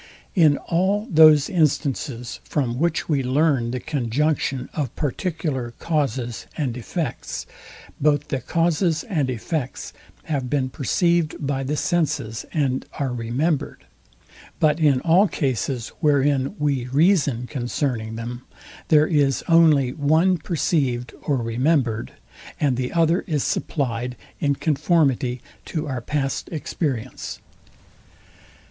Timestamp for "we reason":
16.57-17.45